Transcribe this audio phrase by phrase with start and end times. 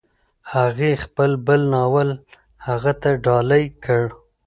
[0.53, 2.09] هغې خپل بل ناول
[2.67, 4.03] هغه ته ډالۍ کړ.